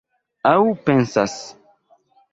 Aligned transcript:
Aŭ 0.51 0.55
pensas. 0.87 1.39